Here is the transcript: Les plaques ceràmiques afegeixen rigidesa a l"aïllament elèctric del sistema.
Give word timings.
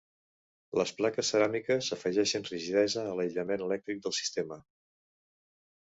Les 0.79 0.93
plaques 1.01 1.27
ceràmiques 1.33 1.91
afegeixen 1.97 2.47
rigidesa 2.49 3.03
a 3.05 3.13
l"aïllament 3.19 3.67
elèctric 3.67 4.03
del 4.07 4.19
sistema. 4.23 4.59